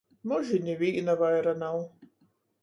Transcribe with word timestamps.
Mož 0.29 0.53
i 0.55 0.59
nivīna 0.69 1.15
vaira 1.19 1.55
nav... 1.65 1.77